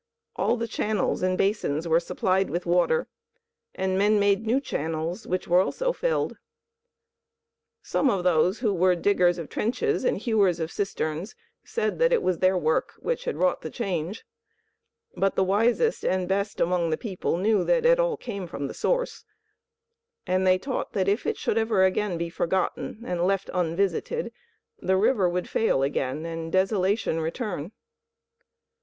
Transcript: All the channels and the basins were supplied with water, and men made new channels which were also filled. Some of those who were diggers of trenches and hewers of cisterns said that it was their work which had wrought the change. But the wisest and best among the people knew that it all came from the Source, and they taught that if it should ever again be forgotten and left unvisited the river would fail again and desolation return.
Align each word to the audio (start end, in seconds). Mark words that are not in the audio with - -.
All 0.35 0.57
the 0.57 0.67
channels 0.67 1.21
and 1.21 1.33
the 1.33 1.37
basins 1.37 1.87
were 1.87 1.99
supplied 1.99 2.49
with 2.49 2.65
water, 2.65 3.07
and 3.75 3.99
men 3.99 4.19
made 4.19 4.47
new 4.47 4.59
channels 4.59 5.27
which 5.27 5.47
were 5.47 5.61
also 5.61 5.93
filled. 5.93 6.37
Some 7.83 8.09
of 8.09 8.23
those 8.23 8.57
who 8.61 8.73
were 8.73 8.95
diggers 8.95 9.37
of 9.37 9.47
trenches 9.47 10.03
and 10.03 10.17
hewers 10.17 10.59
of 10.59 10.71
cisterns 10.71 11.35
said 11.63 11.99
that 11.99 12.11
it 12.11 12.23
was 12.23 12.39
their 12.39 12.57
work 12.57 12.93
which 12.97 13.25
had 13.25 13.37
wrought 13.37 13.61
the 13.61 13.69
change. 13.69 14.25
But 15.15 15.35
the 15.35 15.43
wisest 15.43 16.03
and 16.03 16.27
best 16.27 16.59
among 16.59 16.89
the 16.89 16.97
people 16.97 17.37
knew 17.37 17.63
that 17.65 17.85
it 17.85 17.99
all 17.99 18.17
came 18.17 18.47
from 18.47 18.65
the 18.65 18.73
Source, 18.73 19.23
and 20.25 20.47
they 20.47 20.57
taught 20.57 20.93
that 20.93 21.07
if 21.07 21.27
it 21.27 21.37
should 21.37 21.59
ever 21.59 21.83
again 21.85 22.17
be 22.17 22.31
forgotten 22.31 23.01
and 23.05 23.27
left 23.27 23.51
unvisited 23.53 24.33
the 24.79 24.97
river 24.97 25.29
would 25.29 25.47
fail 25.47 25.83
again 25.83 26.25
and 26.25 26.51
desolation 26.51 27.19
return. 27.21 27.71